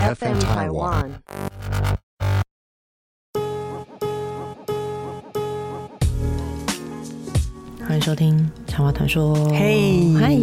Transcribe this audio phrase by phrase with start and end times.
[0.00, 1.10] FM Taiwan。
[7.86, 9.36] 欢迎收听《长话团说》。
[9.50, 10.34] 嘿嗨，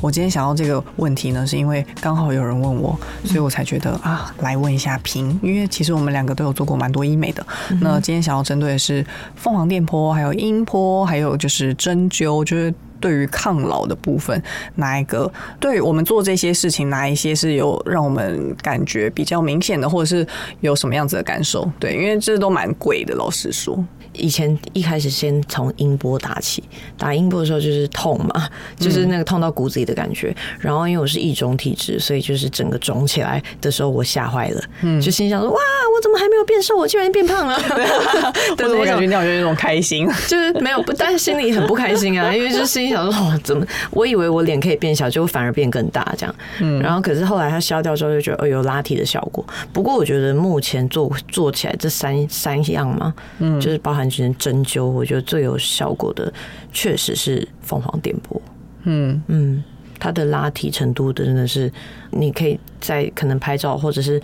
[0.00, 7.44] 我今天想要这个问题呢，是因为刚好有人问我，所以我才觉得啊，来问一下平，因为其实我们两个都有做过蛮多医美的。
[7.80, 9.04] 那今天想要针对的是
[9.34, 12.72] 凤凰电波，还有音波，还有就是针灸，就是。
[13.02, 14.40] 对于抗老的部分，
[14.76, 15.30] 哪一个
[15.60, 20.26] 对我们做这些事情，哪一些是有让我们感觉比较明显的，或者是
[20.60, 21.68] 有什么样子的感受？
[21.80, 23.84] 对，因为这都蛮贵的，老实说。
[24.14, 26.62] 以前一开始先从音波打起，
[26.98, 30.34] 打音波的时候就是痛嘛，就是那个痛到骨子里的感觉。
[30.58, 34.62] 然后因为我是异种体质，所以就是整个肿起来的时候，我吓坏了，
[35.00, 37.58] 就心想说：哇，我怎么还没有变瘦，我竟然变胖了？
[38.56, 43.64] 但是我感觉你好像有一种开心， 就是没有，不但是心里很不开心啊，因为就是心里想说：哦，怎么？
[43.90, 46.34] 我以为我脸可以变小，结果反而变更大这样。
[46.60, 49.44] 嗯然后可是后来它消掉之后，就觉得哦有拉提的效果。
[49.72, 56.32] 不过我觉得目前做做起来这三三样嘛，嗯，就是包含就是针灸，我觉得最有效果的
[56.72, 58.40] 确实是凤凰电波。
[58.84, 59.62] 嗯嗯，
[59.98, 61.72] 它的拉提程度真的是，
[62.10, 64.20] 你可以在可能拍照或者是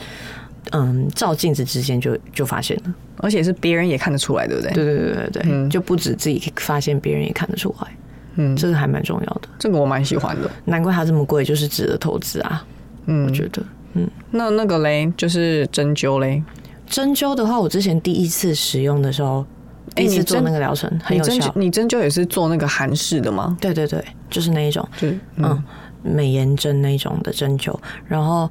[0.72, 2.94] 嗯照镜子之间就就发现了。
[3.18, 4.72] 而且是别人也看得出来，对不对？
[4.72, 7.88] 对对对对对，嗯就不止自己发现，别人也看得出来，
[8.36, 9.48] 嗯，这个还蛮重要的。
[9.58, 10.48] 这个我蛮喜欢的。
[10.64, 12.64] 难怪它这么贵，就是值得投资啊！
[13.06, 13.62] 嗯我觉得，
[13.94, 16.42] 嗯，那那个嘞，就是针灸嘞。
[16.86, 19.44] 针灸的话，我之前第一次使用的时候，
[19.94, 21.52] 第一次做那个疗程很有效。
[21.54, 23.56] 你针灸也是做那个韩式的吗？
[23.60, 25.64] 对对对，就是那一种，嗯嗯，
[26.02, 27.74] 美颜针那一种的针灸。
[28.06, 28.50] 然后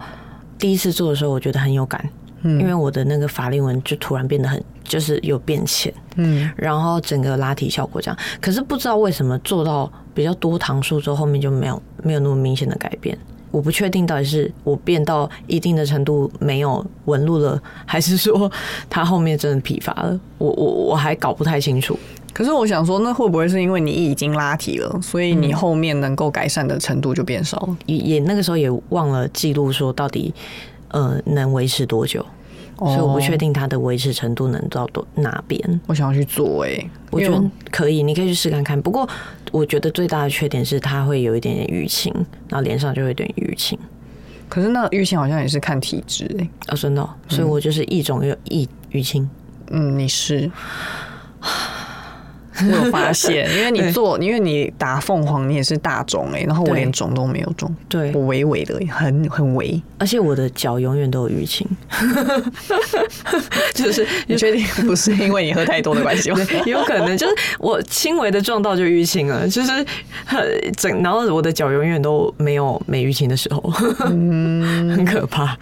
[0.57, 2.03] 第一次做的时候，我觉得很有感，
[2.41, 8.17] 嗯因为我的那个法令纹就突然变得很，就是有变浅，嗯然后整个拉提效果这样。
[8.41, 13.17] 可是不知道为什么做到比较多糖素之后，后面就没有没有那么明显的改变。
[13.51, 18.51] 我不确定到底是我变到一定的程度没有纹路了，还是说
[18.89, 20.19] 它后面真的疲乏了。
[20.37, 21.97] 我我我还搞不太清楚。
[22.33, 27.77] 可是我想说，那会不会是因为你已经拉提了，所以你后面能够改善的程度就变少了？
[27.87, 30.31] 也也那个时候也忘了记录说到底
[30.89, 32.23] 呃能维持多久，
[32.77, 33.51] 所以我不确定。
[33.51, 35.81] 它的维持程度能到多哪边。
[35.87, 38.79] 我想要去做哎、我觉得可以，你可以去试看看。
[38.79, 39.07] 不过
[39.51, 42.13] 我觉得最大的缺点是它会有一点点淤青，
[42.49, 43.79] 然后脸上就会有点淤青。
[44.49, 49.27] 可是那淤青好像也是看体质哎、哦，真的哦、所以我就是一种有一淤青。
[49.71, 50.51] 嗯，你是。
[52.59, 59.81] 我有发现， 因为你做，因为你打凤凰，你也是大肿哎、然后我对连肿都没有肿，对我微微的，很很微。
[59.99, 61.67] 而且我的脚永远都有淤青
[63.73, 66.39] 就是你确定不是因为你喝太多的关系吗？
[66.65, 69.71] 有可能就是我轻微的撞到就淤青了，就是
[70.25, 75.57] 很整，然后我的脚永远都没有没淤青的时候，很可怕。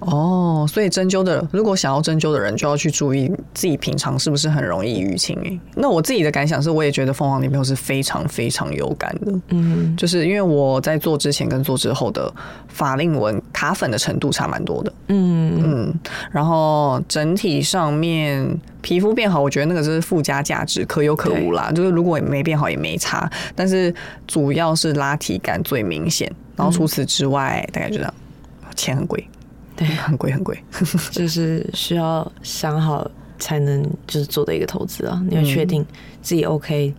[0.00, 5.60] 哦，所以针灸的，如果想要针灸的人，就要去注意自己平常是不是很容易淤青诶。
[5.74, 12.32] 那我自己的感想是，我也觉得凤凰女朋友是非常非常有感的，嗯，就是因为我在做之前跟做之后的
[12.68, 16.00] 法令纹卡粉的程度差蛮多的，嗯，嗯，
[16.30, 21.70] 然后整体上面皮肤变好，我觉得那个就是附加价值，可有可无啦。
[21.74, 23.94] 就是如果没变好也没差，但是
[24.26, 28.14] 主要是拉提感最明显，然后除此之外，大概就这样，
[28.74, 29.22] 钱很贵，
[29.80, 30.56] 对，很贵很贵。
[31.10, 35.22] 就是需要想好才能就是做的一个投资啊。
[35.28, 35.82] 你要确定
[36.20, 36.92] 自己 OK，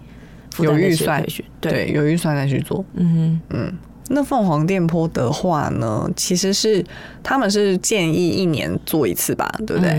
[0.60, 2.84] 有预算去对，有预算再去做。
[2.96, 3.72] 嗯嗯，
[4.10, 6.84] 那凤凰电波的话呢，其实是
[7.22, 9.92] 他们是建议一年做一次吧，对不对？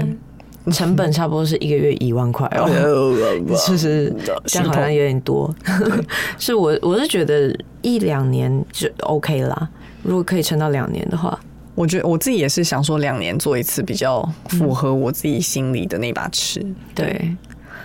[0.64, 2.66] 嗯，成本差不多是一个月一万块哦。
[3.66, 4.12] 就是
[4.44, 5.54] 这样好像有点多，
[6.37, 9.70] 是我我是觉得一两年就 OK 啦，
[10.03, 11.38] 如果可以撑到两年的话，
[11.74, 16.64] 我觉得我自己也是想说两年做一次比较符合我自己心里的那把尺。
[16.94, 17.06] 对，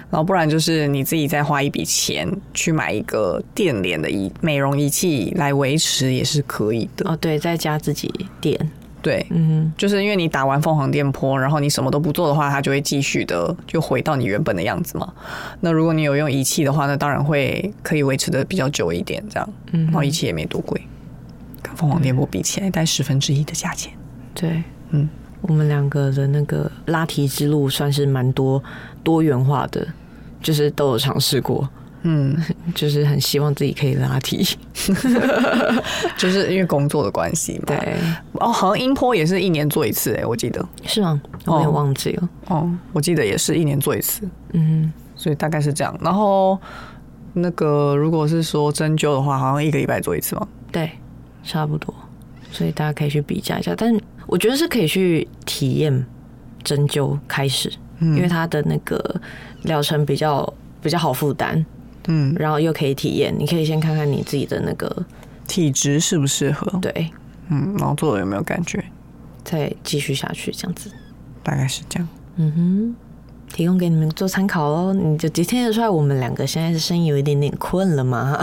[0.10, 7.10] 然后不然就是你自己再花一笔钱去买一个电脸的仪美容仪器来维持也是可以的。
[7.10, 8.58] 哦对，在家自己电，
[9.02, 15.14] 对，嗯就是因为你打完凤凰电波，然后你什么都不做的话，它就会继续的就回到你原本的样子嘛。
[15.62, 19.50] 那如果你有用仪器的话，那当然会可以维持的比较久一点，这样。
[19.72, 20.88] 嗯然后仪器也没多贵，跟
[21.78, 23.94] 凤凰电波比起来，大概十分之一的价钱。
[24.34, 25.08] 对，嗯，
[25.42, 28.62] 我们两个的那个拉提之路算是蛮多
[29.04, 29.88] 多元化的，
[30.42, 31.70] 就是都有尝试过，
[32.02, 32.36] 嗯，
[32.74, 34.44] 就是很希望自己可以拉提。
[36.18, 37.66] 就是因为工作的关系嘛。
[37.68, 37.96] 对，
[38.34, 40.68] 哦，好像音波也是一年做一次哎、我记得。
[40.84, 41.22] 是吗？
[41.46, 42.30] 我有点忘记了。
[42.48, 45.96] 哦，我记得也是一年做一次，嗯，所以大概是这样。
[46.02, 46.58] 然后
[47.34, 50.48] 那个如果是说针灸的话，好像一个礼拜做一次嘛。
[50.72, 50.92] 对，
[51.48, 51.94] 差不多。
[52.52, 53.74] 所以大家可以去比较一下。
[53.76, 56.06] 但我觉得是可以去体验
[56.64, 59.20] 针灸开始，因为它的那个
[59.64, 61.66] 疗程比较比较好负担，
[62.08, 63.34] 嗯，然后又可以体验。
[63.38, 65.06] 你可以先看看你自己的那个
[65.48, 66.80] 体质适不适合？
[66.80, 67.12] 对，
[67.50, 68.84] 嗯，然后做的有没有感觉？
[69.44, 70.92] 再继续下去这样子。
[71.44, 72.08] 大概是这样。
[72.36, 72.96] 嗯哼，
[73.54, 74.94] 提供给你们做参考喽。
[74.94, 78.38] 你就听得出来，我们两个现在是声音有一点点困了吗？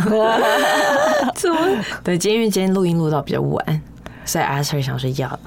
[1.35, 1.59] 怎么？
[2.03, 3.83] 对，今天因为今天录音录到比较晚，
[4.25, 5.41] 所以阿 Sir 想睡觉了。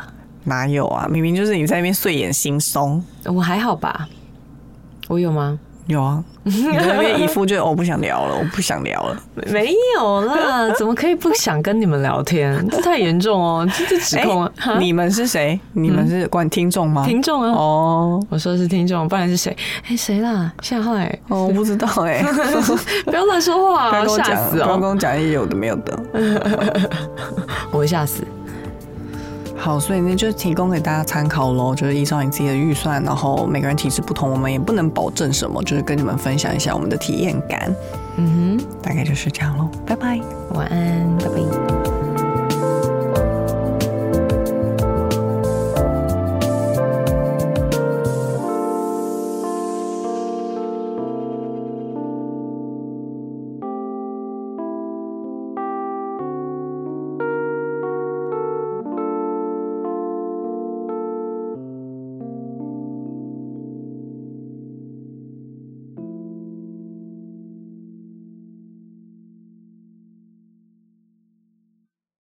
[0.45, 1.07] 哪有啊？
[1.09, 3.01] 明明就是你在那边睡眼惺忪。
[3.25, 4.07] 我还好吧？
[5.07, 5.59] 我有吗？
[5.87, 9.17] 有啊，你在那边一副就我不想聊了，我不想聊了。
[9.51, 12.63] 没有啦， 怎么可以不想跟你们聊天？
[12.69, 14.51] 这太严重哦，这这指控啊！
[14.57, 15.57] 哈你们是谁？
[15.71, 17.05] 你们是关听众吗？
[17.05, 19.55] 听众啊，哦我说的是听众，不然是谁？
[19.89, 20.51] 哎，谁啦？
[20.61, 21.07] 吓坏！
[21.29, 22.21] 哦，我不知道哎、
[23.05, 24.65] 不要乱说话啊，吓讲，死哦！
[24.65, 25.97] 不要跟我讲一些有的没有的。
[27.71, 28.23] 我会吓死。
[29.57, 37.75] 好，所以呢，就提供给大家参考喽，就是依照你自己的预算，然后每个人体质不同，我们也不能保证什么，就是跟你们分享一下我们的体验感，
[38.17, 40.19] 嗯哼大概就是这样喽，拜拜。
[40.53, 41.76] 晚安，拜拜。